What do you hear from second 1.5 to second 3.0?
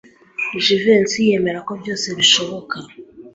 ko byose bishoboka.